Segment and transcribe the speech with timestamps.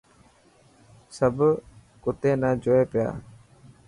[1.15, 1.37] سڀ
[2.03, 3.07] ڪوتي نا جوئي پيا.